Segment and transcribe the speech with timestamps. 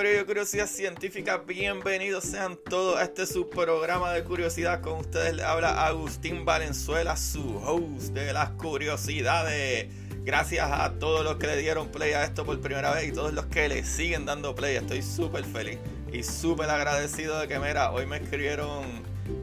[0.00, 4.80] Coreo Curiosidad Científica, bienvenidos sean todos a este su programa de curiosidad.
[4.80, 9.88] Con ustedes le habla Agustín Valenzuela, su host de las curiosidades.
[10.24, 13.34] Gracias a todos los que le dieron play a esto por primera vez y todos
[13.34, 14.76] los que le siguen dando play.
[14.76, 15.78] Estoy súper feliz
[16.10, 18.86] y súper agradecido de que, mira, hoy me escribieron,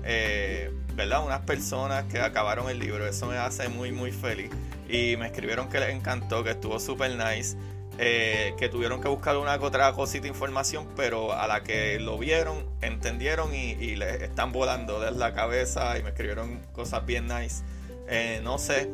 [0.04, 1.24] eh, ¿verdad?
[1.24, 3.06] Unas personas que acabaron el libro.
[3.06, 4.50] Eso me hace muy, muy feliz.
[4.90, 7.56] Y me escribieron que les encantó, que estuvo súper nice.
[8.00, 12.20] Eh, que tuvieron que buscar una otra cosita de información, pero a la que lo
[12.20, 17.64] vieron, entendieron y, les están volando de la cabeza y me escribieron cosas bien nice.
[18.08, 18.88] Eh, no sé,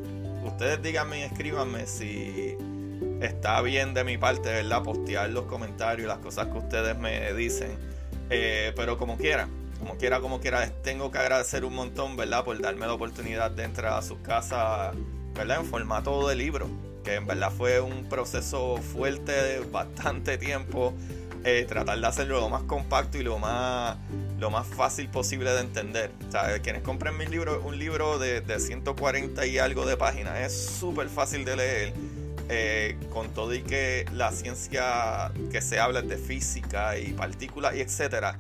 [0.45, 2.55] ustedes díganme y escríbanme si
[3.21, 4.83] está bien de mi parte, ¿verdad?
[4.83, 7.77] Postear los comentarios, las cosas que ustedes me dicen.
[8.29, 12.45] Eh, pero como quiera, como quiera, como quiera, tengo que agradecer un montón, ¿verdad?
[12.45, 14.95] Por darme la oportunidad de entrar a sus casas,
[15.33, 15.59] ¿verdad?
[15.59, 20.93] En formato de libro que en verdad fue un proceso fuerte de bastante tiempo.
[21.45, 23.97] Eh, tratar de hacerlo lo más compacto y lo más,
[24.39, 26.11] lo más fácil posible de entender.
[26.27, 30.39] O sea, quienes compren mi libro, un libro de, de 140 y algo de páginas,
[30.39, 31.93] es súper fácil de leer.
[32.49, 37.75] Eh, con todo y que la ciencia que se habla es de física y partículas
[37.75, 38.37] y etcétera.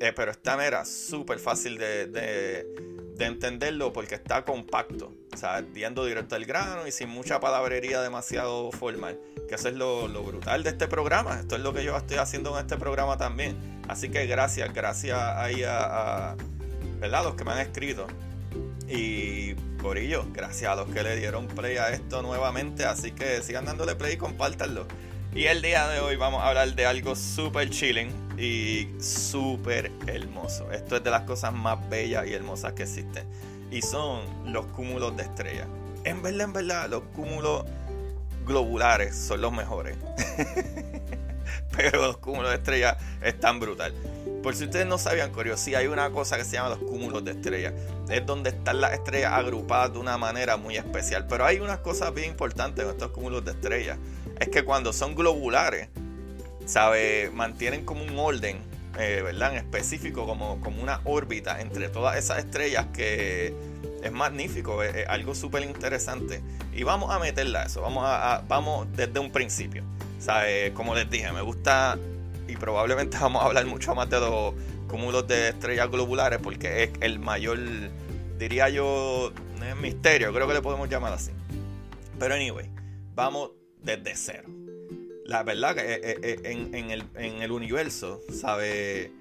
[0.00, 2.66] Eh, pero esta manera súper fácil de, de,
[3.18, 5.12] de entenderlo porque está compacto.
[5.32, 9.18] O sea, yendo directo al grano y sin mucha palabrería demasiado formal.
[9.48, 11.40] Que eso es lo, lo, brutal de este programa.
[11.40, 13.56] Esto es lo que yo estoy haciendo en este programa también.
[13.88, 16.36] Así que gracias, gracias ahí a, a
[17.00, 17.24] ¿verdad?
[17.24, 18.06] los que me han escrito.
[18.88, 22.84] Y por ello, gracias a los que le dieron play a esto nuevamente.
[22.84, 24.86] Así que sigan dándole play y compártanlo.
[25.34, 30.72] Y el día de hoy vamos a hablar de algo súper chilling y súper hermoso.
[30.72, 33.24] Esto es de las cosas más bellas y hermosas que existen.
[33.70, 35.68] Y son los cúmulos de estrellas.
[36.04, 37.64] En verdad, en verdad, los cúmulos
[38.46, 39.98] globulares son los mejores.
[41.76, 43.94] Pero los cúmulos de estrellas están brutal.
[44.42, 47.32] Por si ustedes no sabían, curiosidad, hay una cosa que se llama los cúmulos de
[47.32, 47.74] estrellas.
[48.08, 51.26] Es donde están las estrellas agrupadas de una manera muy especial.
[51.28, 53.98] Pero hay unas cosas bien importantes en estos cúmulos de estrellas.
[54.38, 55.88] Es que cuando son globulares,
[56.66, 57.30] ¿sabe?
[57.34, 58.60] Mantienen como un orden,
[58.98, 59.56] eh, ¿verdad?
[59.56, 63.54] Específico, como, como una órbita entre todas esas estrellas que
[64.02, 66.42] es magnífico, es, es algo súper interesante.
[66.72, 69.82] Y vamos a meterla a eso, vamos, a, a, vamos desde un principio.
[70.74, 71.98] Como les dije, me gusta
[72.46, 74.54] y probablemente vamos a hablar mucho más de los
[74.88, 77.58] cúmulos de estrellas globulares porque es el mayor,
[78.38, 79.32] diría yo,
[79.80, 81.30] misterio, creo que le podemos llamar así.
[82.18, 82.68] Pero anyway,
[83.14, 83.50] vamos
[83.82, 84.48] desde cero.
[85.26, 86.74] La verdad que eh, eh, en,
[87.14, 89.12] en, el, universo, ¿sabe?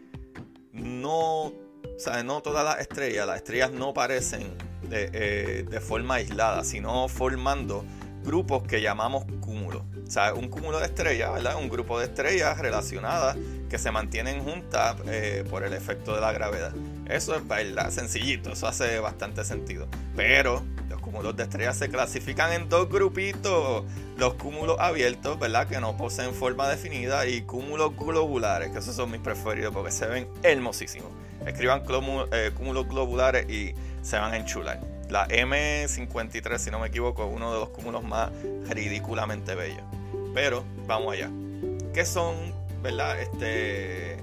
[0.71, 1.53] No,
[1.97, 2.23] ¿sabe?
[2.23, 4.53] no todas las estrellas, las estrellas no parecen
[4.89, 7.83] eh, de forma aislada, sino formando
[8.27, 9.83] grupos que llamamos cúmulos.
[10.05, 11.55] O sea, un cúmulo de estrellas, ¿verdad?
[11.55, 13.37] Un grupo de estrellas relacionadas
[13.69, 16.73] que se mantienen juntas eh, por el efecto de la gravedad.
[17.07, 19.87] Eso es verdad, sencillito, eso hace bastante sentido.
[20.15, 23.85] Pero los cúmulos de estrellas se clasifican en dos grupitos.
[24.17, 25.67] Los cúmulos abiertos, ¿verdad?
[25.67, 27.27] Que no poseen forma definida.
[27.27, 31.09] Y cúmulos globulares, que esos son mis preferidos porque se ven hermosísimos.
[31.45, 31.83] Escriban
[32.33, 34.96] eh, cúmulos globulares y se van a enchular.
[35.09, 38.29] La M53, si no me equivoco, es uno de los cúmulos más
[38.69, 39.83] ridículamente bellos.
[40.33, 41.29] Pero vamos allá.
[41.93, 42.35] ¿Qué son,
[42.83, 43.19] verdad?
[43.21, 44.17] Este,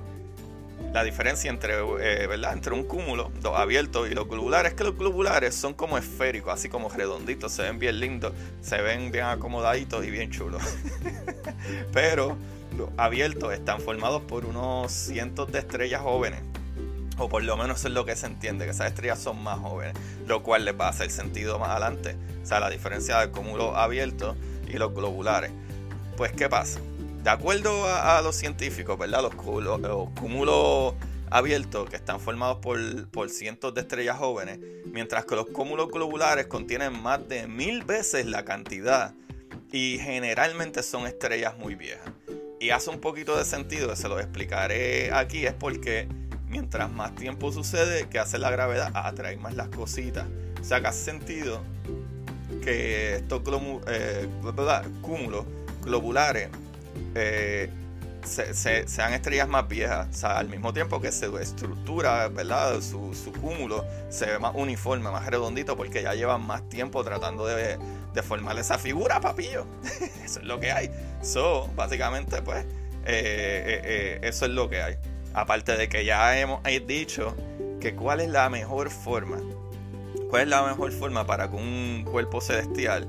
[0.92, 2.52] la diferencia entre, eh, ¿verdad?
[2.52, 4.74] entre un cúmulo, los abiertos y los globulares.
[4.74, 7.50] Que los globulares son como esféricos, así como redonditos.
[7.50, 10.62] Se ven bien lindos, se ven bien acomodaditos y bien chulos.
[11.92, 12.36] Pero
[12.76, 16.40] los abiertos están formados por unos cientos de estrellas jóvenes
[17.18, 19.94] o por lo menos es lo que se entiende, que esas estrellas son más jóvenes,
[20.26, 22.16] lo cual les va a hacer sentido más adelante.
[22.42, 24.36] O sea, la diferencia del cúmulo abierto
[24.68, 25.52] y los globulares.
[26.16, 26.80] Pues, ¿qué pasa?
[27.22, 29.22] De acuerdo a, los científicos, ¿verdad?
[29.22, 30.94] Los, los, los, cúmulos
[31.30, 36.46] abiertos que están formados por, por cientos de estrellas jóvenes, mientras que los cúmulos globulares
[36.46, 39.14] contienen más de mil veces la cantidad
[39.72, 42.12] y generalmente son estrellas muy viejas.
[42.60, 46.08] Y hace un poquito de sentido, se lo explicaré aquí, es porque
[46.54, 50.24] mientras más tiempo sucede, que hace la gravedad, atrae más las cositas.
[50.60, 51.60] O sea que hace sentido
[52.62, 53.42] que estos
[53.88, 54.28] eh,
[55.02, 55.46] cúmulos
[55.82, 56.50] globulares
[57.16, 57.68] eh,
[58.22, 62.80] sean estrellas más viejas, o sea, al mismo tiempo que su estructura, ¿verdad?
[62.80, 67.78] Su, cúmulo se ve más uniforme, más redondito, porque ya llevan más tiempo tratando de,
[68.14, 69.66] de formar esa figura, papillo.
[70.24, 70.88] eso es lo que hay.
[71.20, 72.64] So, básicamente, pues,
[73.06, 75.13] eh, eso es lo que hay.
[75.34, 77.36] Aparte de que ya hemos dicho
[77.80, 79.38] que cuál es la mejor forma,
[80.30, 83.08] cuál es la mejor forma para que un cuerpo celestial,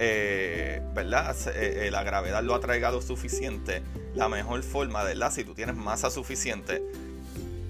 [0.00, 1.36] eh, ¿verdad?
[1.54, 3.82] Eh, eh, la gravedad lo atraiga lo suficiente.
[4.14, 5.30] La mejor forma, ¿verdad?
[5.30, 6.82] Si tú tienes masa suficiente,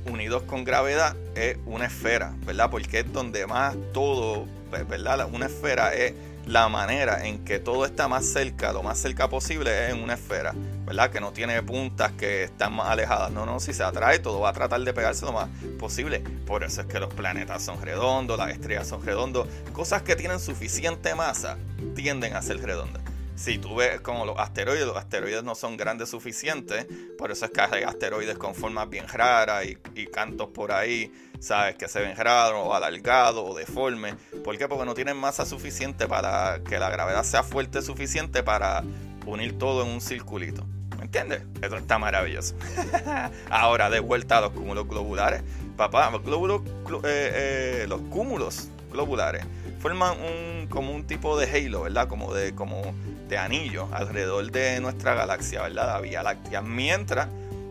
[0.07, 2.71] unidos con gravedad, es una esfera, ¿verdad?
[2.71, 4.47] Porque es donde más todo,
[4.89, 5.29] ¿verdad?
[5.31, 6.15] Una esfera es
[6.51, 10.15] la manera en que todo está más cerca, lo más cerca posible es en una
[10.15, 10.53] esfera,
[10.85, 11.09] ¿verdad?
[11.09, 13.31] Que no tiene puntas que están más alejadas.
[13.31, 15.49] No, no, si se atrae, todo va a tratar de pegarse lo más
[15.79, 16.19] posible.
[16.47, 19.47] Por eso es que los planetas son redondos, las estrellas son redondos.
[19.73, 21.57] Cosas que tienen suficiente masa
[21.95, 23.10] tienden a ser redondas.
[23.43, 27.51] Si tú ves como los asteroides, los asteroides no son grandes suficientes, por eso es
[27.51, 31.11] que hay asteroides con formas bien raras y, y cantos por ahí
[31.41, 31.77] ¿sabes?
[31.77, 34.15] Que se ven raros o alargados o deformes.
[34.45, 34.69] ¿Por qué?
[34.69, 38.85] Porque no tienen masa suficiente para que la gravedad sea fuerte suficiente para
[39.25, 40.67] unir todo en un circulito.
[40.99, 41.43] ¿Me entiendes?
[41.63, 42.55] Esto está maravilloso.
[43.51, 45.43] Ahora, de vuelta a los cúmulos globulares.
[45.79, 46.61] Papá, los, glóbulos,
[47.05, 49.47] eh, eh, los cúmulos globulares
[49.81, 52.07] forman un, como un tipo de halo, ¿verdad?
[52.07, 52.95] Como de, como
[53.29, 55.89] de anillo alrededor de nuestra galaxia, ¿verdad?
[55.89, 56.63] La Vía Láctea.
[56.63, 57.29] Mientras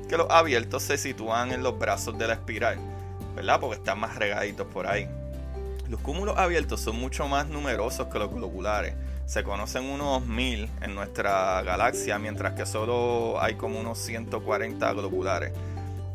[0.09, 2.79] que los abiertos se sitúan en los brazos de la espiral.
[3.39, 3.59] ¿verdad?
[3.61, 5.07] Porque están más regaditos por ahí.
[5.87, 8.95] Los cúmulos abiertos son mucho más numerosos que los globulares.
[9.25, 15.53] Se conocen unos mil en nuestra galaxia, mientras que solo hay como unos 140 globulares.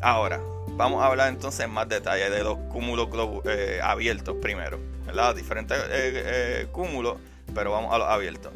[0.02, 0.41] Ahora,
[0.76, 3.08] vamos a hablar entonces en más detalle de los cúmulos
[3.46, 5.34] eh, abiertos primero, ¿verdad?
[5.34, 7.16] Diferentes eh, eh, cúmulos,
[7.54, 8.52] pero vamos a los abiertos.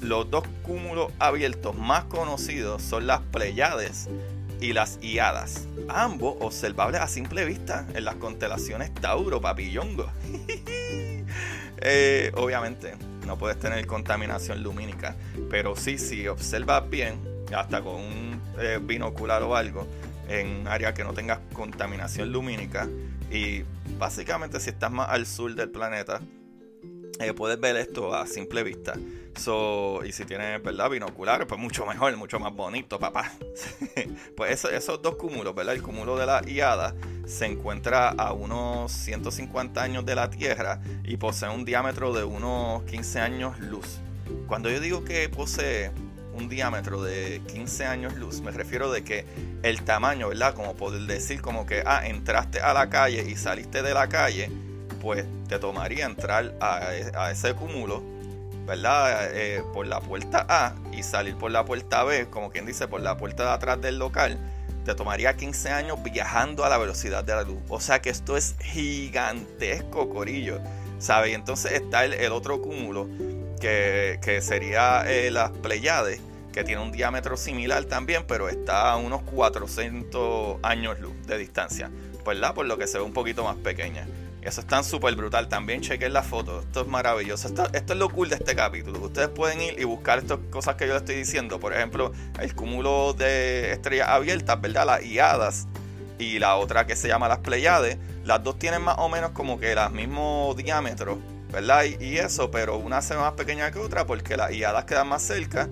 [0.00, 4.08] Los dos cúmulos abiertos más conocidos son las Pleiades
[4.60, 10.10] y las Iadas, ambos observables a simple vista en las constelaciones Tauro, Papillongo.
[11.80, 12.94] Eh, obviamente,
[13.24, 15.14] no puedes tener contaminación lumínica,
[15.48, 17.20] pero sí, si observas bien,
[17.54, 19.86] hasta con un eh, binocular o algo,
[20.28, 22.88] en área que no tengas contaminación lumínica,
[23.30, 23.64] y
[23.98, 26.20] básicamente si estás más al sur del planeta,
[27.20, 28.94] eh, puedes ver esto a simple vista.
[29.36, 30.90] So, y si tienes, ¿verdad?
[30.90, 33.32] Binoculares, pues mucho mejor, mucho más bonito, papá.
[34.36, 35.74] pues esos dos cúmulos, ¿verdad?
[35.74, 36.94] El cúmulo de la Iada
[37.26, 42.82] se encuentra a unos 150 años de la Tierra y posee un diámetro de unos
[42.84, 44.00] 15 años luz.
[44.46, 45.92] Cuando yo digo que posee
[46.38, 49.26] un diámetro de 15 años luz, me refiero de que
[49.62, 50.54] el tamaño, ¿verdad?
[50.54, 54.50] Como poder decir como que, ah, entraste a la calle y saliste de la calle,
[55.00, 58.02] pues te tomaría entrar a, a ese cúmulo
[58.68, 59.30] ¿verdad?
[59.32, 63.00] Eh, por la puerta A y salir por la puerta B, como quien dice, por
[63.00, 64.38] la puerta de atrás del local,
[64.84, 67.58] te tomaría 15 años viajando a la velocidad de la luz.
[67.70, 70.60] O sea que esto es gigantesco, Corillo.
[70.98, 71.34] ¿Sabes?
[71.34, 73.08] Entonces está el, otro cúmulo,
[73.58, 76.20] que, sería eh, las Pleiades,
[76.52, 81.90] que tiene un diámetro similar también, pero está a unos 400 años luz de distancia.
[82.26, 82.54] ¿Verdad?
[82.54, 84.06] Por lo que se ve un poquito más pequeña.
[84.42, 85.48] Eso es tan súper brutal.
[85.48, 86.60] También chequen la foto.
[86.60, 87.48] Esto es maravilloso.
[87.48, 89.00] Esto, es lo cool de este capítulo.
[89.00, 91.58] Ustedes pueden ir y buscar estas cosas que yo les estoy diciendo.
[91.58, 94.86] Por ejemplo, el cúmulo de estrellas abiertas, ¿verdad?
[94.86, 95.66] Las Iadas
[96.18, 97.98] y la otra que se llama las Pleiades.
[98.24, 101.18] Las dos tienen más o menos como que el mismo diámetro,
[101.50, 101.84] ¿verdad?
[101.84, 105.22] Y, eso, pero una se ve más pequeña que otra porque las Iadas quedan más
[105.22, 105.68] cerca,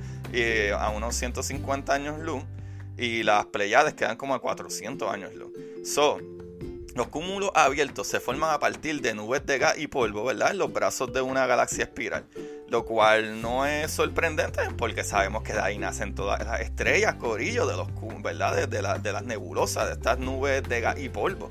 [0.72, 2.42] a unos 150 años luz.
[2.98, 5.52] Y las Pleiades quedan como a 400 años luz.
[5.84, 6.18] So,
[6.94, 10.52] los cúmulos abiertos se forman a partir de nubes de gas y polvo, ¿verdad?
[10.52, 12.24] En los brazos de una galaxia espiral.
[12.68, 17.68] Lo cual no es sorprendente porque sabemos que de ahí nacen todas las estrellas, corillos
[17.68, 17.88] de los
[18.22, 18.66] ¿verdad?
[18.66, 21.48] De, de las nebulosas, de estas nubes de gas y polvo.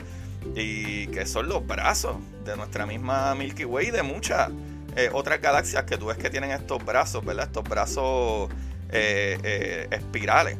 [0.56, 4.50] Y que son los brazos de nuestra misma Milky Way y de muchas
[4.96, 7.46] eh, otras galaxias que tú ves que tienen estos brazos, ¿verdad?
[7.46, 8.50] Estos brazos
[8.90, 10.58] eh, eh, espirales,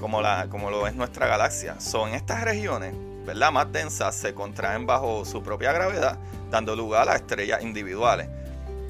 [0.00, 1.80] como, la, como lo es nuestra galaxia.
[1.80, 3.52] Son estas regiones ¿verdad?
[3.52, 6.18] más densas se contraen bajo su propia gravedad,
[6.50, 8.28] dando lugar a estrellas individuales.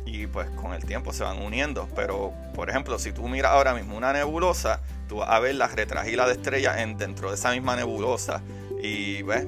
[0.06, 1.88] Y pues con el tiempo se van uniendo.
[1.96, 5.72] Pero, por ejemplo, si tú miras ahora mismo una nebulosa, tú vas a ver las
[5.74, 8.40] retragilas de estrellas en, dentro de esa misma nebulosa.
[8.86, 9.46] Y pues,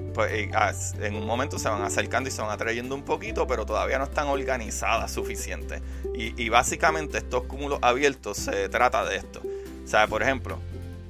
[0.98, 4.04] en un momento se van acercando y se van atrayendo un poquito, pero todavía no
[4.04, 5.82] están organizadas suficiente.
[6.14, 9.42] Y, básicamente estos cúmulos abiertos se trata de esto.
[9.84, 10.58] O sea, por ejemplo,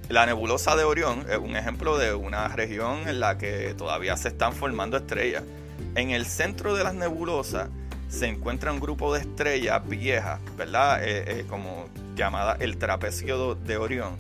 [0.09, 4.27] la nebulosa de Orión es un ejemplo de una región en la que todavía se
[4.27, 5.45] están formando estrellas.
[5.95, 7.69] En el centro de las nebulosas
[8.09, 11.05] se encuentra un grupo de estrellas viejas, ¿verdad?
[11.05, 14.17] Eh, eh, como llamada el trapecio de Orión.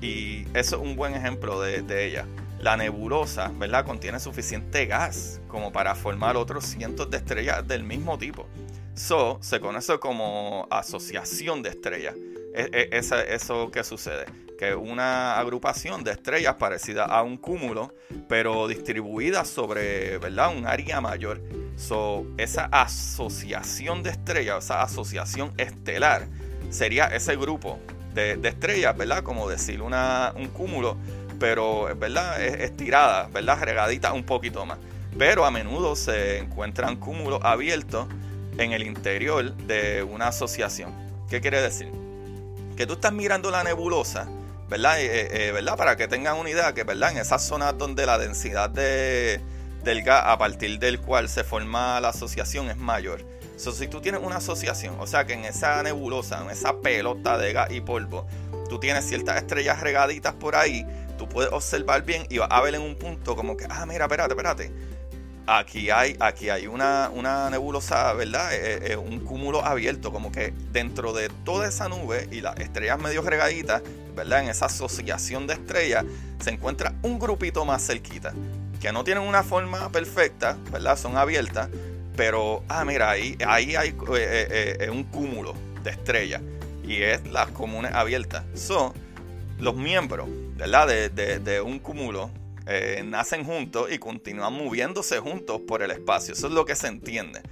[0.00, 2.24] Y eso es un buen ejemplo de, de ella.
[2.60, 3.84] La nebulosa, ¿verdad?
[3.84, 8.46] Contiene suficiente gas como para formar otros cientos de estrellas del mismo tipo.
[8.94, 12.14] So, se conoce como asociación de estrellas.
[12.54, 14.24] E, e, eso que sucede,
[14.58, 17.92] que una agrupación de estrellas parecida a un cúmulo,
[18.28, 20.56] pero distribuida sobre ¿verdad?
[20.56, 21.42] un área mayor.
[21.76, 26.26] So, esa asociación de estrellas, esa asociación estelar,
[26.70, 27.78] sería ese grupo
[28.14, 29.22] de, estrellas, ¿verdad?
[29.22, 30.96] Como decir una, un cúmulo,
[31.38, 32.42] pero ¿verdad?
[32.42, 33.58] estirada, ¿verdad?
[33.60, 34.78] Regadita un poquito más.
[35.18, 38.06] Pero a menudo se encuentran cúmulos abiertos
[38.58, 40.92] en el interior de una asociación.
[41.28, 41.90] ¿Qué quiere decir?
[42.76, 44.28] Que tú estás mirando la nebulosa,
[44.68, 45.00] ¿verdad?
[45.00, 45.76] Eh, eh, ¿verdad?
[45.76, 47.12] Para que tengan una idea que, ¿verdad?
[47.12, 49.40] En esas zonas donde la densidad de,
[49.82, 53.24] del gas a partir del cual se forma la asociación es mayor.
[53.56, 57.38] So, si tú tienes una asociación, o sea que en esa nebulosa, en esa pelota
[57.38, 58.26] de gas y polvo,
[58.68, 60.86] tú tienes ciertas estrellas regaditas por ahí,
[61.16, 64.04] tú puedes observar bien y vas a ver en un punto como que, ah, mira,
[64.04, 64.72] espérate, espérate
[65.46, 68.52] aquí hay, aquí hay una, una nebulosa, ¿verdad?
[68.52, 72.58] Eh, eh, eh, un cúmulo abierto, como que dentro de toda esa nube y las
[72.58, 73.82] estrellas medio regaditas,
[74.14, 74.42] ¿verdad?
[74.42, 76.04] En esa asociación de estrellas
[76.40, 78.32] se encuentra un grupito más cerquita,
[78.80, 80.98] que no tienen una forma perfecta, ¿verdad?
[80.98, 81.68] Son abiertas,
[82.16, 83.94] pero, ah, mira, ahí, ahí hay
[84.90, 86.42] un cúmulo de estrellas
[86.82, 88.44] y es las comunes abiertas.
[88.54, 88.92] Son
[89.58, 92.30] los miembros, De, un cúmulo
[92.66, 96.32] eh, nacen juntos y continúan moviéndose juntos por el espacio.
[96.34, 97.42] Eso es lo que se entiende.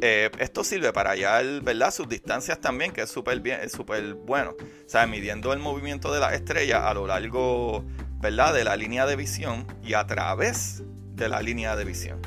[0.00, 1.90] Eh, esto sirve para hallar ¿verdad?
[1.90, 4.50] sus distancias también, que es súper súper bueno.
[4.52, 7.84] O sea, midiendo el movimiento de la estrella a lo largo
[8.20, 8.54] ¿verdad?
[8.54, 10.82] de la línea de visión y a través
[11.14, 12.20] de la línea de visión.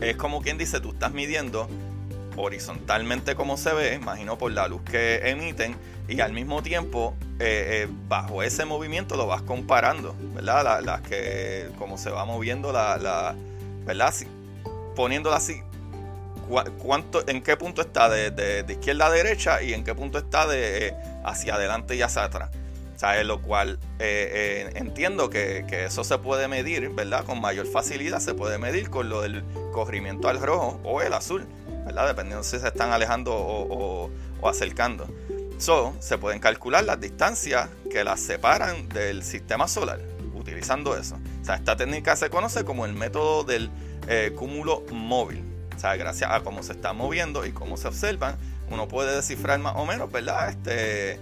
[0.00, 1.68] Es como quien dice, tú estás midiendo
[2.36, 5.76] horizontalmente como se ve, imagino por la luz que emiten,
[6.10, 10.82] y al mismo tiempo, eh, eh, bajo ese movimiento lo vas comparando, ¿verdad?
[10.82, 13.36] Las que, como se va moviendo la, la
[13.84, 14.12] ¿verdad?
[14.96, 15.62] Poniéndola así,
[16.82, 20.88] cuánto, en qué punto está de, izquierda a derecha y en qué punto está de
[20.88, 20.94] eh,
[21.24, 22.50] hacia adelante y hacia atrás.
[22.96, 23.24] ¿Sabes?
[23.24, 27.24] Lo cual entiendo que, que, eso se puede medir, ¿verdad?
[27.24, 31.46] Con mayor facilidad se puede medir con lo del corrimiento al rojo o el azul.
[31.90, 32.08] ¿Verdad?
[32.08, 34.10] Dependiendo si se están alejando o,
[34.44, 35.08] acercando.
[35.58, 40.00] So, se pueden calcular las distancias que las separan del sistema solar
[40.34, 41.18] utilizando eso.
[41.42, 43.70] O sea, esta técnica se conoce como el método del
[44.08, 45.44] eh, cúmulo móvil.
[45.76, 48.36] O sea, gracias a cómo se está moviendo y cómo se observan,
[48.70, 50.50] uno puede descifrar más o menos, ¿verdad?
[50.50, 51.18] Este, eh,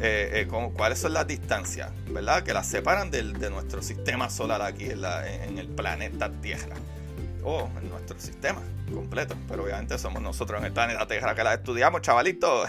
[0.00, 2.42] eh, cuáles son las distancias, ¿verdad?
[2.42, 6.76] Que las separan de nuestro sistema solar aquí en el planeta Tierra.
[7.48, 8.60] O en nuestro sistema
[8.92, 9.36] completo.
[9.46, 12.68] Pero obviamente somos nosotros en el planeta que la estudiamos, chavalitos.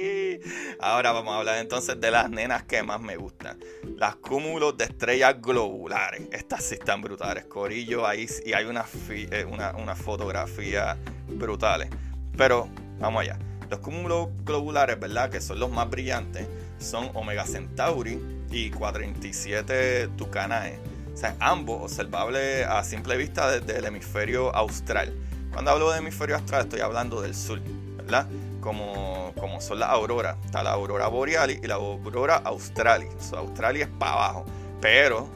[0.80, 3.60] Ahora vamos a hablar entonces de las nenas que más me gustan.
[3.98, 6.22] Las cúmulos de estrellas globulares.
[6.32, 7.44] Estas sí están brutales.
[7.44, 10.96] Corillo ahí y hay una, eh, una, una fotografía
[11.28, 11.90] brutales.
[12.34, 13.38] Pero vamos allá.
[13.68, 15.28] Los cúmulos globulares, ¿verdad?
[15.28, 16.48] Que son los más brillantes.
[16.78, 18.18] Son Omega Centauri
[18.50, 25.12] y 47 Tucanae o sea, ambos observables a simple vista desde el hemisferio austral.
[25.52, 27.60] Cuando hablo de hemisferio austral estoy hablando del sur,
[27.96, 28.26] ¿verdad?
[28.60, 30.36] Como, como son las auroras.
[30.44, 33.32] Está la aurora boreal y la aurora australis.
[33.32, 34.44] O Australia es para abajo.
[34.80, 35.28] Pero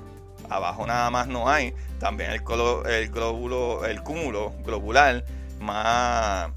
[0.48, 1.74] abajo nada más no hay.
[1.98, 5.24] También el, glóbulo, el cúmulo globular
[5.60, 6.50] más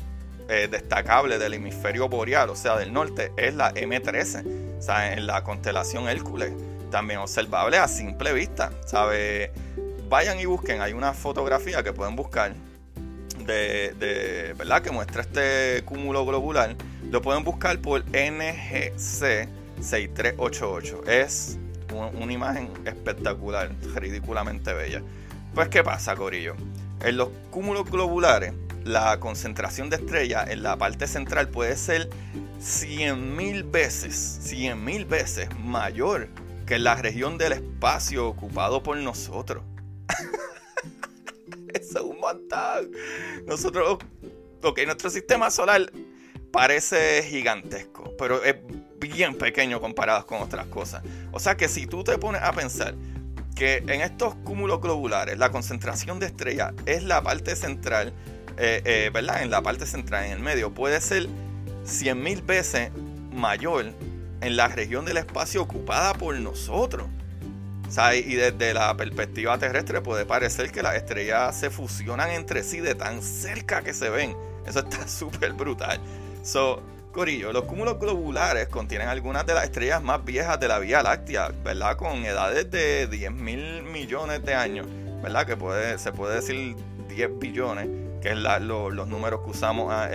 [0.48, 4.78] eh, destacable del hemisferio boreal, o sea, del norte, es la M13.
[4.80, 6.54] O sea, en la constelación Hércules
[6.90, 9.52] también observable a simple vista, ¿sabe?
[10.10, 12.54] Vayan y busquen, hay una fotografía que pueden buscar
[13.46, 14.82] de, ¿verdad?
[14.82, 16.76] Que muestra este cúmulo globular.
[17.10, 19.48] Lo pueden buscar por NGC
[19.82, 21.04] 6388.
[21.08, 21.58] Es
[21.92, 25.02] una imagen espectacular, ridículamente bella.
[25.54, 26.56] Pues, ¿qué pasa, Corillo?
[27.04, 28.54] En los cúmulos globulares,
[28.84, 32.10] la concentración de estrellas en la parte central puede ser
[32.62, 36.28] 100.000 veces, 100.000 veces mayor
[36.70, 39.64] que la región del espacio ocupado por nosotros.
[41.74, 42.92] Es un montón.
[43.48, 43.98] Nosotros,
[44.62, 45.92] ok, nuestro sistema solar
[46.52, 48.56] parece gigantesco, pero es
[49.00, 51.04] bien pequeño comparado con otras cosas.
[51.32, 52.94] O sea que si tú te pones a pensar
[53.56, 58.14] que en estos cúmulos globulares la concentración de estrellas es la parte central,
[58.58, 59.42] eh, eh, ¿verdad?
[59.42, 61.28] En la parte central, en el medio, puede ser
[61.84, 62.92] 100.000 veces
[63.32, 63.94] mayor
[64.42, 67.08] en la región del espacio ocupada por nosotros.
[68.14, 72.94] Y desde la perspectiva terrestre puede parecer que las estrellas se fusionan entre sí de
[72.94, 74.36] tan cerca que se ven.
[74.66, 76.00] Eso está súper brutal.
[76.44, 81.02] So, Corillo, los cúmulos globulares contienen algunas de las estrellas más viejas de la Vía
[81.02, 81.98] Láctea, ¿verdad?
[81.98, 84.86] Con edades de 10 mil millones de años,
[85.24, 85.48] ¿verdad?
[85.48, 86.76] Que puede, se puede decir
[87.10, 87.88] 10 billones,
[88.22, 90.10] que es los números que usamos ah,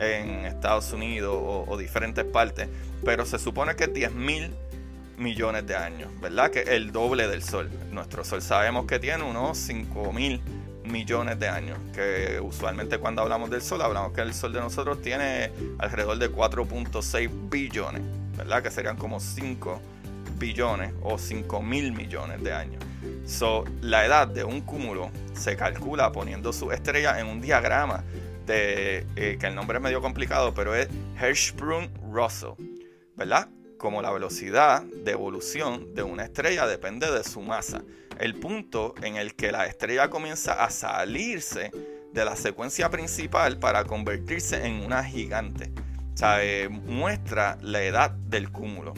[0.00, 1.36] en, Estados Unidos
[1.68, 2.68] o, diferentes partes.
[3.04, 4.50] Pero se supone que 10 mil
[5.16, 6.50] millones de años, ¿verdad?
[6.50, 7.70] Que el doble del Sol.
[7.92, 10.40] Nuestro Sol sabemos que tiene unos 5 mil
[10.84, 11.78] millones de años.
[11.94, 16.30] Que usualmente cuando hablamos del Sol, hablamos que el Sol de nosotros tiene alrededor de
[16.30, 18.02] 4.6 billones,
[18.36, 18.62] ¿verdad?
[18.62, 19.80] Que serían como 5
[20.38, 22.82] billones o 5 mil millones de años.
[23.26, 28.04] So, la edad de un cúmulo se calcula poniendo su estrella en un diagrama
[28.52, 30.88] eh, que el nombre es medio complicado, pero es
[31.18, 32.54] Hertzsprung-Russell,
[33.16, 33.48] ¿verdad?
[33.78, 37.82] Como la velocidad de evolución de una estrella depende de su masa
[38.20, 41.70] el punto en el que la estrella comienza a salirse
[42.12, 45.72] de la secuencia principal para convertirse en una gigante.
[46.14, 48.92] O sea, eh, muestra la edad del cúmulo.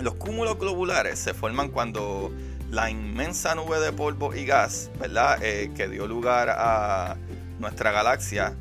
[0.00, 2.30] Los cúmulos globulares se forman cuando
[2.70, 5.38] la inmensa nube de polvo y gas, ¿verdad?
[5.42, 7.16] Eh, que dio lugar a
[7.58, 8.54] nuestra galaxia,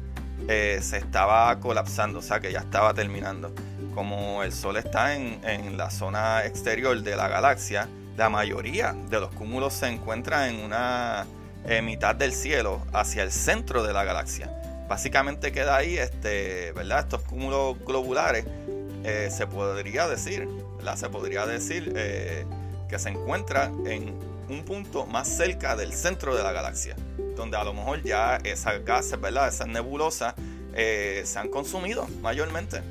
[0.47, 3.53] eh, se estaba colapsando, o sea que ya estaba terminando.
[3.93, 9.19] Como el Sol está en, en la zona exterior de la galaxia, la mayoría de
[9.19, 11.25] los cúmulos se encuentran en una
[11.65, 14.51] eh, mitad del cielo hacia el centro de la galaxia.
[14.87, 16.99] Básicamente queda ahí, este, ¿verdad?
[16.99, 18.45] Estos cúmulos globulares,
[19.03, 20.47] eh, se podría decir.
[20.97, 26.51] Se podría decir que se encuentran en un punto más cerca del centro de la
[26.51, 26.95] galaxia,
[27.35, 29.47] donde a lo mejor ya esas gases, ¿verdad?
[29.47, 30.35] Esas nebulosas
[30.73, 32.81] se han consumido mayormente.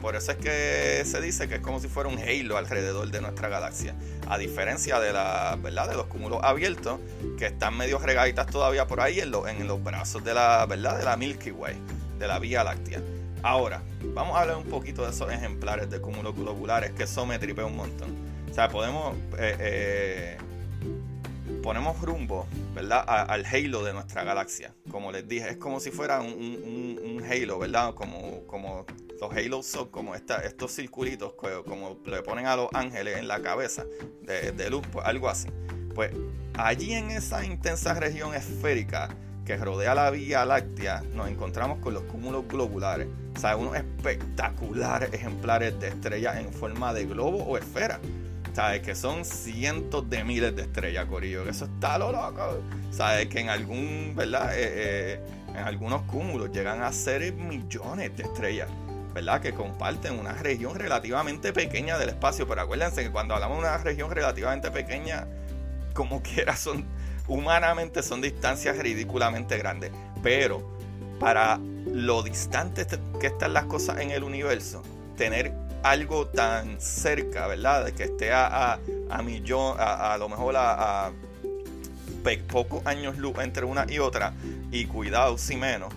[0.00, 3.20] Por eso es que se dice que es como si fuera un halo alrededor de
[3.20, 3.94] nuestra galaxia.
[4.28, 5.88] A diferencia de la, ¿verdad?
[5.88, 7.00] De los cúmulos abiertos,
[7.38, 10.98] que están medio regaditas todavía por ahí en, en los brazos de la, ¿verdad?
[10.98, 11.76] De la Milky Way,
[12.18, 13.00] de la Vía Láctea.
[13.42, 13.82] Ahora,
[14.14, 17.64] vamos a hablar un poquito de esos ejemplares de cúmulos globulares, que eso me tripea
[17.64, 18.14] un montón.
[18.50, 19.14] O sea, podemos...
[19.38, 20.38] Eh, eh,
[21.64, 23.02] ponemos rumbo, ¿verdad?
[23.06, 24.74] al halo de nuestra galaxia.
[24.90, 27.94] Como les dije, es como si fuera un, halo, ¿verdad?
[27.94, 28.84] Como, como
[29.18, 33.86] los halos son como estos circulitos, como le ponen a los ángeles en la cabeza
[34.20, 35.48] de, luz, pues algo así.
[35.94, 36.12] Pues
[36.58, 39.08] allí en esa intensa región esférica
[39.46, 43.08] que rodea la Vía Láctea, nos encontramos con los cúmulos globulares.
[43.38, 48.00] O sea, unos espectaculares ejemplares de estrellas en forma de globo o esfera.
[48.54, 48.82] ¿Sabes?
[48.82, 51.44] Que son cientos de miles de estrellas, Corillo.
[51.44, 52.60] Que eso está lo loco.
[52.92, 53.26] ¿Sabes?
[53.26, 54.54] Que en algún, ¿verdad?
[54.54, 58.68] Eh, eh, en algunos cúmulos llegan a ser millones de estrellas.
[59.12, 59.40] ¿verdad?
[59.40, 62.46] Que comparten una región relativamente pequeña del espacio.
[62.46, 65.26] Pero acuérdense que cuando hablamos de una región relativamente pequeña,
[65.92, 66.84] como quiera, son
[67.26, 69.90] humanamente son distancias ridículamente grandes.
[70.22, 70.76] Pero
[71.18, 72.86] para lo distante
[73.20, 74.82] que están las cosas en el universo,
[75.16, 75.52] tener
[75.84, 77.84] algo tan cerca, ¿verdad?
[77.84, 81.12] De que esté a, a, millón, a, a, lo mejor a, a
[82.48, 84.32] pocos años luz entre una y otra,
[84.72, 85.92] y cuidado si menos,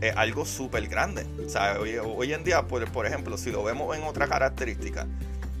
[0.00, 1.26] es algo súper grande.
[1.44, 5.06] O sea, hoy, en día, por, por, ejemplo, si lo vemos en otra característica,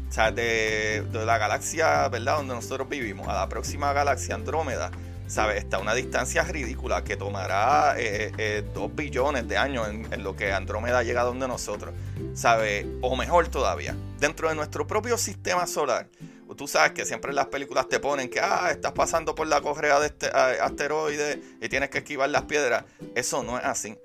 [0.08, 2.36] o sea, de, la galaxia, ¿verdad?
[2.36, 4.90] Donde nosotros vivimos, a la próxima galaxia Andrómeda,
[5.30, 5.58] ¿sabes?
[5.58, 10.52] Está una distancia ridícula que tomará eh, eh, dos billones de años en, lo que
[10.52, 11.94] Andrómeda llega donde nosotros,
[12.34, 12.84] ¿sabes?
[13.00, 16.08] O mejor todavía, dentro de nuestro propio sistema solar.
[16.56, 19.60] Tú sabes que siempre en las películas te ponen que, ah, estás pasando por la
[19.60, 22.84] correa de este asteroide y tienes que esquivar las piedras.
[23.14, 23.96] Eso no es así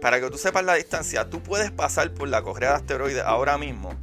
[0.00, 3.58] para que tú sepas la distancia, tú puedes pasar por la correa de asteroides ahora
[3.58, 3.94] mismo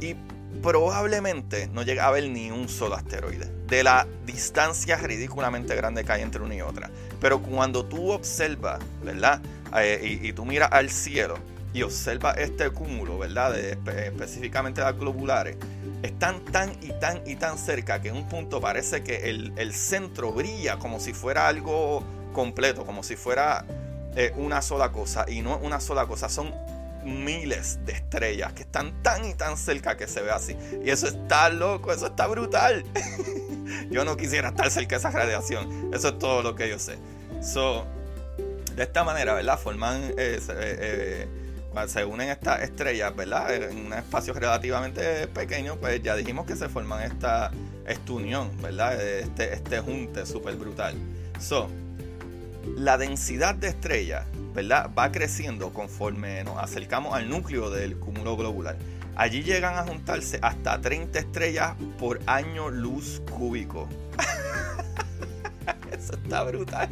[0.00, 0.14] y
[0.62, 6.12] probablemente no llegue a haber ni un solo asteroide de la distancia ridículamente grande que
[6.12, 6.90] hay entre una y otra.
[7.20, 9.40] Pero cuando tú observas, ¿verdad?
[9.76, 11.36] Eh, y, tú miras al cielo
[11.72, 13.52] y observas este cúmulo, ¿verdad?
[13.52, 15.56] De, específicamente las globulares,
[16.02, 19.72] están tan y tan y tan cerca que en un punto parece que el, el
[19.72, 23.64] centro brilla como si fuera algo completo, como si fuera
[24.36, 25.26] una sola cosa.
[25.28, 26.52] Y no una sola cosa, son
[27.04, 30.56] miles de estrellas que están tan y tan cerca que se ve así.
[30.84, 32.84] Y eso está loco, eso está brutal.
[33.90, 35.90] yo no quisiera estar cerca de esa radiación.
[35.92, 36.98] Eso es todo lo que yo sé.
[37.42, 37.86] So,
[38.76, 39.58] de esta manera, ¿verdad?
[39.58, 43.54] Forman, eh, eh, eh, se unen estas estrellas, ¿verdad?
[43.54, 47.52] En un espacio relativamente pequeño, pues ya dijimos que se forman estas
[47.86, 49.00] esta unión, ¿verdad?
[49.00, 50.94] Este, este junte súper brutal.
[51.40, 51.68] So,
[52.76, 54.90] la densidad de estrellas, ¿verdad?
[54.98, 58.76] Va creciendo conforme nos acercamos al núcleo del cúmulo globular.
[59.16, 63.88] Allí llegan a juntarse hasta 30 estrellas por año luz cúbico.
[65.92, 66.88] Eso está brutal.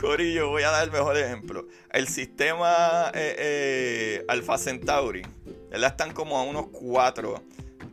[0.00, 1.66] Corillo, voy a dar el mejor ejemplo.
[1.92, 5.22] El sistema eh, eh, Alpha Centauri,
[5.70, 5.90] ¿verdad?
[5.90, 7.42] Están como a unos 4,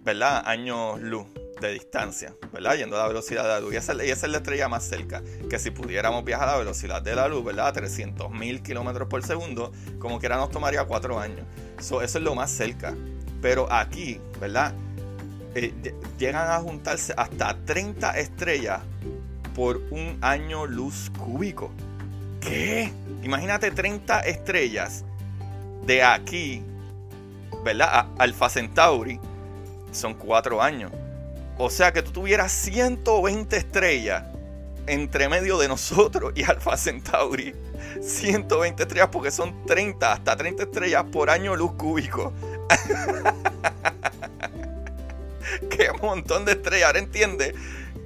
[0.03, 0.43] ¿verdad?
[0.45, 1.25] Años luz
[1.59, 2.75] de distancia, ¿verdad?
[2.75, 3.73] Yendo a la velocidad de la luz.
[3.73, 5.23] Y esa, es la estrella más cerca.
[5.49, 7.67] Que si pudiéramos viajar a la velocidad de la luz, ¿verdad?
[7.67, 11.45] A 300 mil kilómetros por segundo, como quiera nos tomaría 4 años.
[11.77, 12.93] eso es lo más cerca.
[13.41, 14.73] Pero aquí, ¿verdad?
[15.55, 15.73] Eh,
[16.17, 18.81] llegan a juntarse hasta 30 estrellas
[19.53, 21.71] por un año luz cúbico.
[22.41, 22.91] ¿Qué?
[23.23, 25.05] Imagínate 30 estrellas
[25.85, 26.61] de aquí,
[27.63, 27.89] ¿verdad?
[27.91, 29.19] A Alfa Centauri
[29.91, 30.91] son 4 años.
[31.57, 34.23] O sea que tú tuvieras 120 estrellas
[34.87, 37.55] entre medio de nosotros y Alfa Centauri.
[38.01, 42.33] 120 estrellas porque son 30, hasta 30 estrellas por año luz cúbico.
[45.69, 46.87] Qué montón de estrellas.
[46.87, 47.55] Ahora entiende.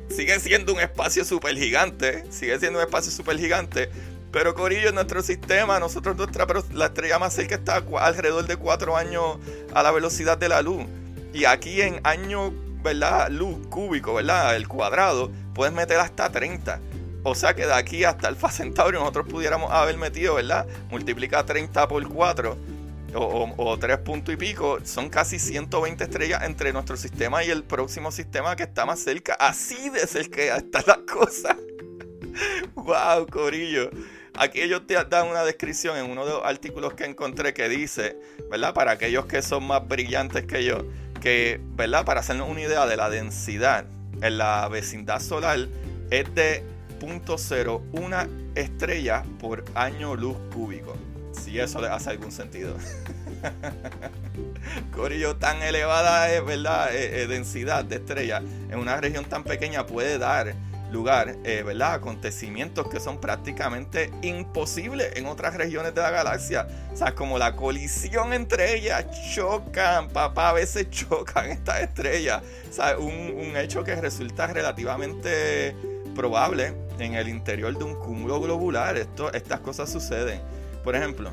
[0.10, 2.24] Sigue siendo un espacio súper gigante.
[2.32, 3.90] Sigue siendo un espacio súper gigante.
[4.32, 8.96] Pero Corillo, en nuestro sistema, nosotros nuestra, la estrella más cerca está alrededor de 4
[8.96, 9.38] años
[9.74, 10.86] a la velocidad de la luz.
[11.34, 13.30] Y aquí en año ¿verdad?
[13.30, 14.56] Luz cúbico, ¿verdad?
[14.56, 16.80] El cuadrado, puedes meter hasta 30.
[17.24, 20.65] O sea que de aquí hasta Alfa Centauri nosotros pudiéramos haber metido, ¿verdad?
[20.89, 22.58] Multiplica 30 por 4
[23.15, 24.80] o, o, 3 puntos y pico.
[24.84, 29.34] Son casi 120 estrellas entre nuestro sistema y el próximo sistema que está más cerca.
[29.34, 31.58] Así de cerca están las cosas.
[32.76, 33.89] ¡Wow, Corillo!
[34.38, 38.18] Aquí ellos te dan una descripción en uno de los artículos que encontré que dice,
[38.50, 38.74] ¿verdad?
[38.74, 40.86] Para aquellos que son más brillantes que yo,
[41.19, 42.05] que, ¿verdad?
[42.05, 43.86] Para hacernos una idea de la densidad
[44.21, 45.67] en la vecindad solar
[46.10, 46.63] es de
[46.99, 50.95] 0.01 estrella por año luz cúbico.
[51.32, 52.75] Si eso le hace algún sentido.
[54.95, 56.93] Corillo, tan elevada es, ¿verdad?
[56.93, 60.53] Eh, eh, densidad de estrellas en una región tan pequeña puede dar
[60.91, 61.93] lugar, eh, ¿verdad?
[61.93, 66.67] Acontecimientos que son prácticamente imposibles en otras regiones de la galaxia.
[66.91, 72.41] O sea, como la colisión entre ellas, chocan, papá, a veces chocan estas estrellas.
[72.69, 75.75] O sea, un, un hecho que resulta relativamente
[76.15, 78.97] probable en el interior de un cúmulo globular.
[78.97, 80.41] Esto, estas cosas suceden.
[80.84, 81.32] Por ejemplo,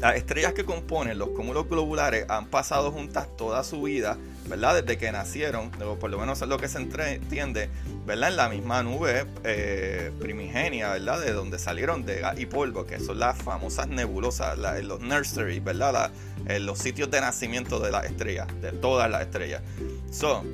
[0.00, 4.82] las estrellas que componen los cúmulos globulares han pasado juntas toda su vida, ¿verdad?
[4.82, 7.68] Desde que nacieron, por lo menos es lo que se entiende,
[8.06, 8.30] ¿verdad?
[8.30, 11.20] En la misma nube eh, primigenia, ¿verdad?
[11.20, 16.10] De donde salieron de gas y polvo, que son las famosas nebulosas, los nurseries, ¿verdad?
[16.46, 19.62] en los sitios de nacimiento de las estrellas, de todas las estrellas.
[20.10, 20.44] So,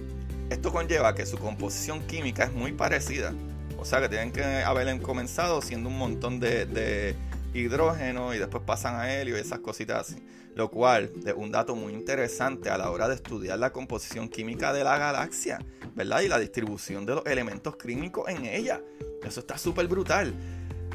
[0.51, 3.33] esto conlleva que su composición química es muy parecida.
[3.79, 7.17] O sea que tienen que haber comenzado siendo un montón de
[7.55, 10.23] hidrógeno y después pasan a helio y esas cositas así.
[10.55, 14.75] Lo cual es un dato muy interesante a la hora de estudiar la composición química
[14.75, 15.59] de la galaxia,
[15.95, 16.21] ¿verdad?
[16.21, 18.83] Y la distribución de los elementos químicos en ella.
[19.25, 20.35] Eso está súper brutal.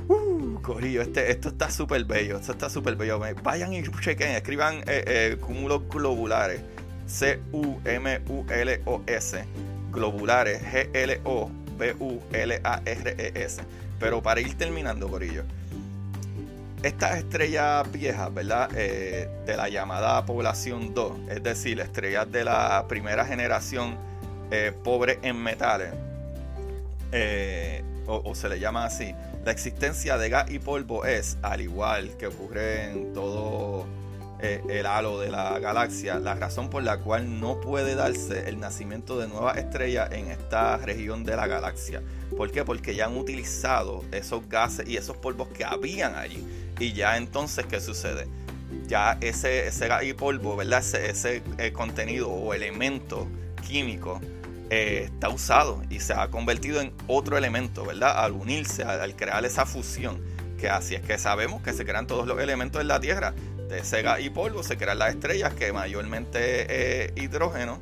[0.08, 2.38] Uh, Corillo, este, esto está súper bello.
[2.38, 3.20] Esto está súper bello.
[3.44, 6.62] Vayan y chequen, escriban eh, eh, cúmulos globulares.
[7.08, 7.86] C-U-M-U-L-O-S.
[9.92, 10.62] Globulares.
[10.62, 11.22] G-L-O-B-U-L-A-R-E-S.
[14.00, 15.44] Pero para ir terminando, Corillo
[16.84, 18.70] estas estrellas viejas, ¿verdad?
[18.76, 23.98] Eh, de la llamada población 2, es decir, estrellas de la primera generación
[24.52, 25.94] eh, pobre en metales,
[27.12, 29.14] eh, o, se le llama así,
[29.44, 33.86] la existencia de gas y polvo es, al igual que ocurre en todo
[34.40, 39.18] el halo de la galaxia, la razón por la cual no puede darse el nacimiento
[39.18, 42.02] de nuevas estrellas en esta región de la galaxia.
[42.36, 42.64] ¿Por qué?
[42.64, 46.46] Porque ya han utilizado esos gases y esos polvos que habían allí.
[46.80, 48.28] Y ya entonces, ¿qué sucede?
[48.88, 50.80] Ya ese, ese gas y polvo, ¿verdad?
[50.80, 53.28] Ese, eh, contenido o elemento
[53.66, 54.22] químico
[54.70, 58.24] eh, está usado y se ha convertido en otro elemento, ¿verdad?
[58.24, 60.22] Al unirse, al, crear esa fusión,
[60.60, 63.34] que así es que sabemos que se crean todos los elementos en la Tierra.
[63.68, 67.82] De ese gas y polvo se crean las estrellas, que mayormente es hidrógeno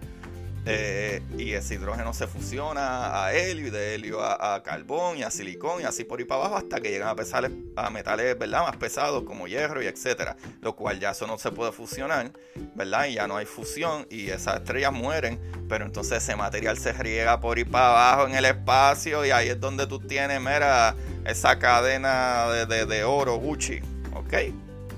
[0.68, 5.30] eh, y ese hidrógeno se fusiona a helio y de helio a, carbón y a
[5.30, 8.64] silicón y así por ahí para abajo hasta que llegan a, pesar, a metales ¿verdad?
[8.64, 10.36] más pesados como hierro y etcétera.
[10.62, 12.32] Lo cual ya eso no se puede fusionar,
[12.74, 13.06] ¿verdad?
[13.06, 17.40] Y ya no hay fusión y esas estrellas mueren, pero entonces ese material se riega
[17.40, 20.96] por ahí para abajo en el espacio y ahí es donde tú tienes, mira,
[21.26, 23.82] esa cadena de, de oro Gucci.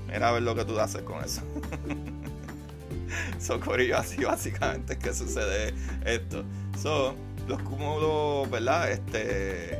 [0.08, 1.42] Mira a ver lo que tú haces con eso.
[3.38, 5.72] So, Corillo, así básicamente es que sucede
[6.04, 6.44] esto.
[6.80, 7.14] So,
[7.46, 8.90] los cúmulos, ¿verdad?
[8.90, 9.78] Este,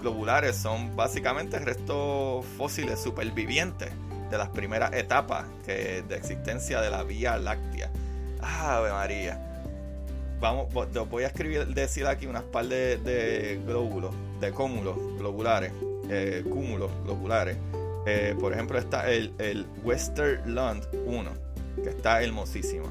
[0.00, 3.90] globulares son básicamente restos fósiles supervivientes
[4.30, 7.90] de las primeras etapas que, de existencia de la Vía Láctea.
[8.40, 9.46] Ave María.
[10.40, 10.68] Vamos,
[11.10, 15.72] voy a escribir, decir aquí unas par de, glóbulos, de cúmulos globulares,
[16.08, 17.58] eh, cúmulos globulares.
[18.06, 21.30] Eh, por ejemplo, está el, el Westerland 1,
[21.82, 22.86] que está hermosísimo.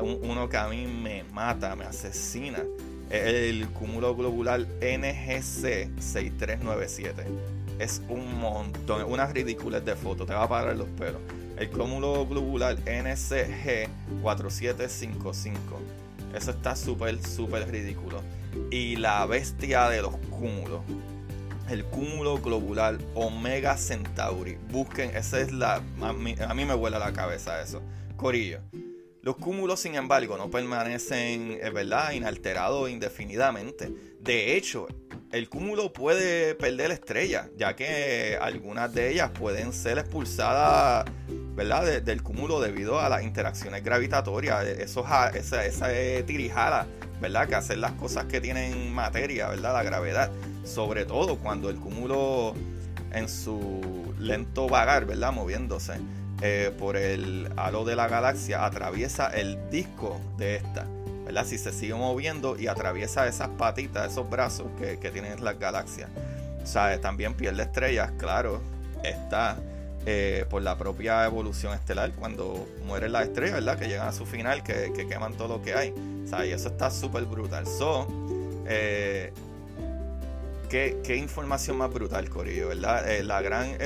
[0.00, 2.62] uno que a mí me mata, me asesina.
[3.10, 7.24] Es el cúmulo globular NGC 6397
[7.78, 11.20] es un montón, unas ridículas de fotos, te va a parar los pelos.
[11.56, 13.88] El cúmulo globular NCG
[14.22, 15.80] 4755.
[16.34, 18.20] Eso está súper, súper ridículo.
[18.70, 20.80] Y la bestia de los cúmulos.
[21.68, 24.58] El cúmulo globular Omega Centauri.
[24.70, 25.82] Busquen, esa es la.
[26.02, 27.82] A mí, me vuela la cabeza eso.
[28.16, 28.60] Corillo.
[29.22, 33.90] Los cúmulos, sin embargo, no permanecen, eh, ¿verdad?, inalterados indefinidamente.
[34.20, 34.86] De hecho,
[35.32, 41.06] el cúmulo puede perder estrellas, ya que algunas de ellas pueden ser expulsadas
[41.54, 42.02] ¿verdad?
[42.02, 45.86] del cúmulo debido a las interacciones gravitatorias, Eso, esa, esa
[46.26, 46.86] tirijada
[47.20, 47.48] ¿verdad?
[47.48, 49.72] que hacen las cosas que tienen materia, ¿verdad?
[49.72, 50.30] la gravedad,
[50.64, 52.54] sobre todo cuando el cúmulo
[53.12, 55.32] en su lento vagar, ¿verdad?
[55.32, 55.94] moviéndose
[56.42, 60.86] eh, por el halo de la galaxia, atraviesa el disco de esta.
[61.24, 61.46] ¿verdad?
[61.46, 66.10] Si se sigue moviendo y atraviesa esas patitas, esos brazos que, tienen las galaxias.
[66.62, 68.60] O sea, también pierde estrellas, claro,
[69.02, 69.56] está
[70.06, 73.78] eh, por la propia evolución estelar, cuando mueren las estrellas, ¿verdad?
[73.78, 75.94] Que llegan a su final, que, queman todo lo que hay.
[76.32, 77.66] O y eso está súper brutal.
[77.66, 78.06] So,
[78.66, 79.32] eh,
[80.68, 83.10] ¿qué, información más brutal, Corillo, ¿verdad?
[83.10, 83.76] Eh, la gran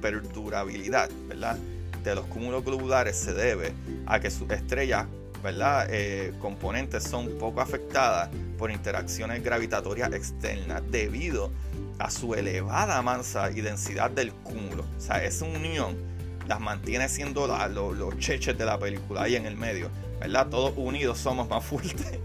[0.00, 1.56] perdurabilidad, ¿verdad?
[2.04, 3.72] De los cúmulos globulares se debe
[4.06, 5.06] a que sus estrellas
[5.42, 5.86] ¿verdad?
[5.90, 11.52] Eh, componentes son poco afectadas por interacciones gravitatorias externas debido
[11.98, 14.84] a su elevada masa y densidad del cúmulo.
[14.96, 15.96] O sea, esa unión
[16.46, 20.48] las mantiene siendo los cheches de la película ahí en el medio, ¿verdad?
[20.48, 22.18] Todos unidos somos más fuertes,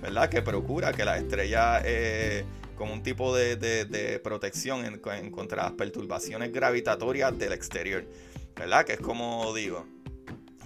[0.00, 0.28] ¿verdad?
[0.28, 2.44] Que procura que la estrella, eh,
[2.76, 8.04] como un tipo de, protección en, en, contra las perturbaciones gravitatorias del exterior,
[8.56, 8.84] ¿verdad?
[8.84, 9.86] Que es como digo,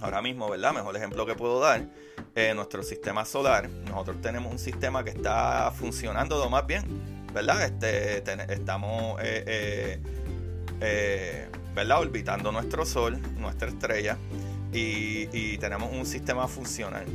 [0.01, 0.73] ahora mismo, ¿verdad?
[0.73, 1.87] Mejor ejemplo que puedo dar,
[2.35, 7.63] eh, nuestro sistema solar, nosotros tenemos un sistema que está funcionando lo más bien, ¿verdad?
[7.63, 9.99] Este, estamos, eh,
[10.81, 12.01] eh, ¿verdad?
[12.01, 14.17] Orbitando nuestro Sol, nuestra estrella,
[14.73, 17.05] y, tenemos un sistema funcional.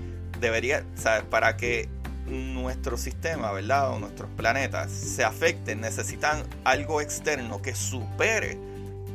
[0.40, 1.22] Debería, ¿sabes?
[1.24, 1.88] Para que
[2.26, 3.92] nuestro sistema, ¿verdad?
[3.92, 8.58] O nuestros planetas se afecten, necesitan algo externo que supere,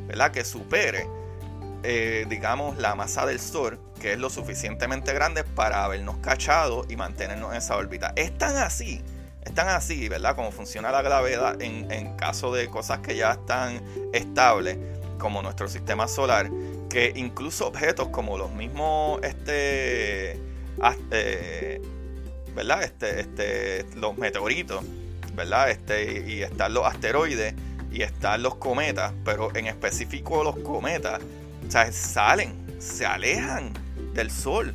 [0.07, 0.31] ¿verdad?
[0.31, 1.05] Que supere
[1.83, 6.95] eh, digamos, la masa del Sol, que es lo suficientemente grande para habernos cachado y
[6.95, 8.13] mantenernos en esa órbita.
[8.15, 9.01] Es tan así,
[9.47, 10.35] es tan así, ¿verdad?
[10.35, 13.81] Como funciona la gravedad en, caso de cosas que ya están
[14.13, 14.77] estables,
[15.17, 16.49] como nuestro sistema solar,
[16.89, 20.39] que incluso objetos como los mismos, este,
[21.11, 21.81] eh,
[22.55, 22.83] ¿verdad?
[22.83, 24.83] Este, este, los meteoritos,
[25.33, 25.71] ¿verdad?
[25.71, 27.55] Este, y están los asteroides
[27.91, 31.21] y están los cometas, pero en específico los cometas
[31.65, 33.73] o sea, salen, se alejan
[34.13, 34.73] del sol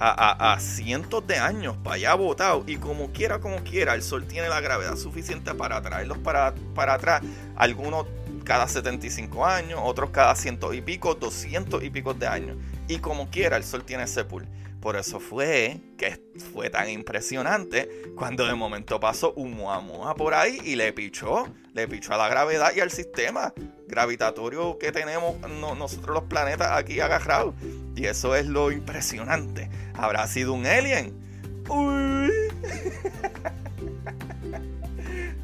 [0.00, 4.48] a, cientos de años para allá botado y como quiera, como quiera, el sol tiene
[4.48, 7.22] la gravedad suficiente para traerlos para, para atrás.
[7.56, 8.06] Algunos
[8.44, 12.56] cada 75 años, otros cada ciento y pico, 200 y pico de años.
[12.88, 14.46] Y como quiera, el sol tiene ese pool.
[14.80, 16.22] Por eso fue que
[16.54, 21.86] fue tan impresionante cuando de momento pasó un Muamua por ahí y le pichó, le
[21.86, 23.52] pichó a la gravedad y al sistema
[23.90, 25.36] gravitatorio que tenemos
[25.76, 27.54] nosotros los planetas aquí agarrados.
[27.96, 29.68] Y eso es lo impresionante.
[29.94, 31.14] ¿Habrá sido un alien?
[31.68, 32.30] Uy.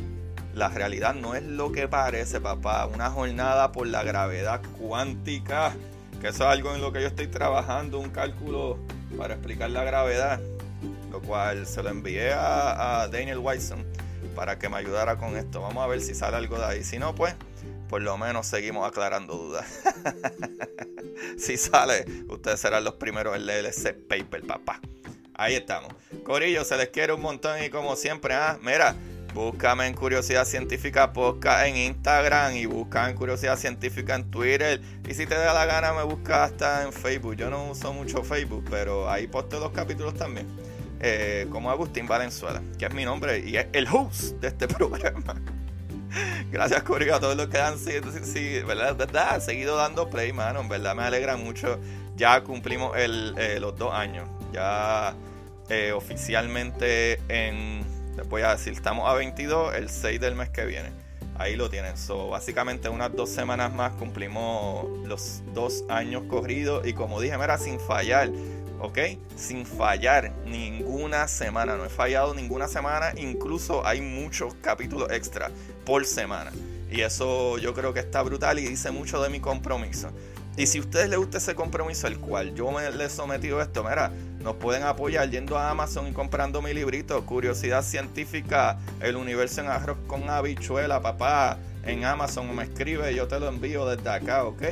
[0.54, 2.86] La realidad no es lo que parece, papá.
[2.86, 5.72] Una jornada por la gravedad cuántica.
[6.20, 7.98] Que eso es algo en lo que yo estoy trabajando.
[7.98, 8.78] Un cálculo
[9.16, 10.40] para explicar la gravedad,
[11.10, 13.84] lo cual se lo envié a, Daniel Wyson
[14.34, 15.62] para que me ayudara con esto.
[15.62, 16.84] Vamos a ver si sale algo de ahí.
[16.84, 17.34] Si no, pues
[17.88, 19.66] por lo menos seguimos aclarando dudas.
[21.38, 24.80] si sale, ustedes serán los primeros en leer ese paper, papá.
[25.34, 25.92] Ahí estamos.
[26.24, 28.94] Corillo, se les quiere un montón y como siempre, ah, mira,
[29.34, 34.80] búscame en Curiosidad Científica Podcast en Instagram y busca en Curiosidad Científica en Twitter.
[35.08, 37.36] Y si te da la gana, me busca hasta en Facebook.
[37.36, 40.46] Yo no uso mucho Facebook, pero ahí posteo los capítulos también.
[41.00, 45.34] Eh, como Agustín Valenzuela, que es mi nombre y es el host de este programa.
[46.50, 47.76] Gracias, Corillo, a todos los que han
[48.66, 49.40] ¿verdad?
[49.40, 50.60] seguido dando play, mano.
[50.60, 51.80] En verdad me alegra mucho.
[52.16, 54.28] Ya cumplimos eh, los dos años.
[54.52, 55.14] Ya
[55.68, 57.82] eh, oficialmente en,
[58.16, 60.90] les voy a decir, estamos a 22 el 6 del mes que viene.
[61.36, 61.96] Ahí lo tienen.
[61.96, 67.58] So, básicamente unas dos semanas más cumplimos los dos años corridos y como dije, mira,
[67.58, 68.30] sin fallar.
[68.82, 68.98] ¿ok?
[69.36, 71.76] Sin fallar ninguna semana.
[71.76, 73.12] No he fallado ninguna semana.
[73.16, 75.50] Incluso hay muchos capítulos extra
[75.86, 76.50] por semana.
[76.90, 80.10] Y eso yo creo que está brutal y dice mucho de mi compromiso.
[80.56, 83.82] Y si a ustedes les gusta ese compromiso, el cual yo me he sometido esto,
[83.82, 89.60] mira, nos pueden apoyar yendo a Amazon y comprando mi librito, Curiosidad Científica, El Universo
[89.60, 94.44] en Arroz con Habichuela, papá, en Amazon me escribe, yo te lo envío desde acá,
[94.44, 94.62] ¿ok?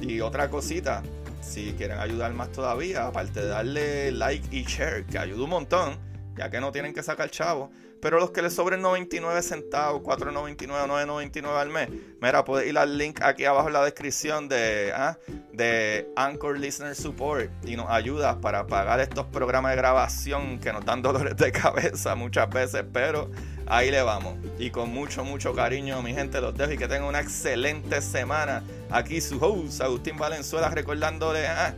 [0.00, 1.02] Y otra cosita,
[1.42, 5.96] si quieren ayudar más todavía, aparte de darle like y share, que ayuda un montón,
[6.36, 7.70] ya que no tienen que sacar chavo,
[8.04, 11.88] pero los que les sobren 99 centavos, 4.99, 9.99 al mes,
[12.20, 15.16] mira, puedes ir al link aquí abajo en la descripción de, ah,
[15.52, 20.84] de Anchor Listener Support y nos ayudas para pagar estos programas de grabación que nos
[20.84, 23.30] dan dolores de cabeza muchas veces, pero
[23.66, 24.36] ahí le vamos.
[24.58, 28.62] Y con mucho, mucho cariño, mi gente, los dejo y que tengan una excelente semana.
[28.90, 31.74] Aquí su host, Agustín Valenzuela, recordándole ah,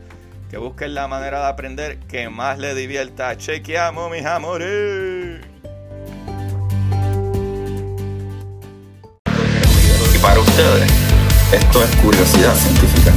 [0.49, 3.37] que busquen la manera de aprender que más le divierta.
[3.37, 5.41] Chequeamos, mis amores.
[10.21, 10.91] para ustedes,
[11.53, 13.13] esto es curiosidad científica.